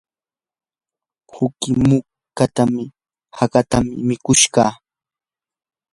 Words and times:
uqi 1.43 1.69
muka 1.87 2.45
hakatam 3.37 3.85
mikushqa. 4.07 4.65